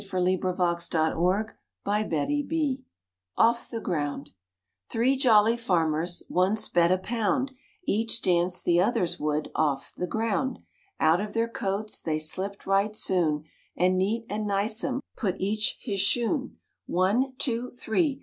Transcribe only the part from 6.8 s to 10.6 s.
a pound Each dance the others would Off the ground.